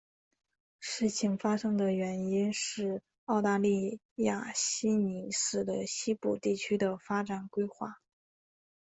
[0.79, 8.01] 事件发生的原因是澳大利亚悉尼市的西部地区的发展规划。